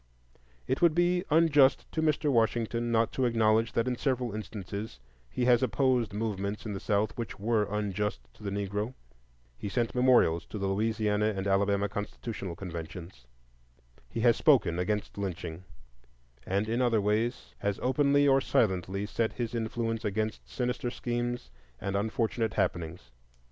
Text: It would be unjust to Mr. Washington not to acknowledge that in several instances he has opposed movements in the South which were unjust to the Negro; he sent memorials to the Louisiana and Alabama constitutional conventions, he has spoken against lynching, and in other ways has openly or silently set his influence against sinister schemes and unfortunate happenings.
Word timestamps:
It 0.65 0.81
would 0.81 0.95
be 0.95 1.23
unjust 1.29 1.85
to 1.91 2.01
Mr. 2.01 2.31
Washington 2.31 2.91
not 2.91 3.11
to 3.11 3.25
acknowledge 3.25 3.73
that 3.73 3.87
in 3.87 3.95
several 3.95 4.33
instances 4.33 4.99
he 5.29 5.45
has 5.45 5.61
opposed 5.61 6.11
movements 6.11 6.65
in 6.65 6.73
the 6.73 6.79
South 6.79 7.15
which 7.19 7.37
were 7.39 7.65
unjust 7.69 8.19
to 8.33 8.41
the 8.41 8.49
Negro; 8.49 8.95
he 9.59 9.69
sent 9.69 9.93
memorials 9.93 10.47
to 10.47 10.57
the 10.57 10.65
Louisiana 10.65 11.27
and 11.37 11.45
Alabama 11.45 11.87
constitutional 11.87 12.55
conventions, 12.55 13.27
he 14.09 14.21
has 14.21 14.35
spoken 14.35 14.79
against 14.79 15.19
lynching, 15.19 15.65
and 16.47 16.67
in 16.67 16.81
other 16.81 16.99
ways 16.99 17.53
has 17.59 17.77
openly 17.83 18.27
or 18.27 18.41
silently 18.41 19.05
set 19.05 19.33
his 19.33 19.53
influence 19.53 20.03
against 20.03 20.49
sinister 20.49 20.89
schemes 20.89 21.51
and 21.79 21.95
unfortunate 21.95 22.55
happenings. 22.55 23.11